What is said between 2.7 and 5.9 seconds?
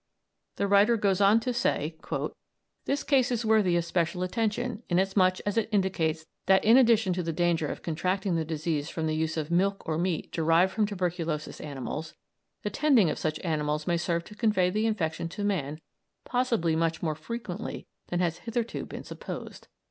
"This case is worthy of special attention, inasmuch as it